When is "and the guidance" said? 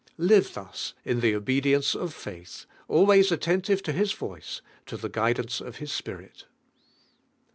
4.89-5.61